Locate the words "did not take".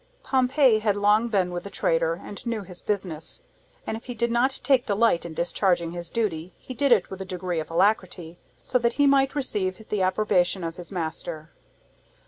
4.15-4.87